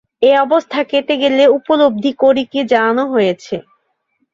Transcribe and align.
এ 0.21 0.31
অবস্থা 0.39 0.79
কেটে 0.91 1.15
গেলে 1.21 1.43
উপলব্ধি 1.57 2.11
করি 2.21 2.43
কি 2.51 2.59
জানানো 2.71 3.03
হয়েছে। 3.13 3.55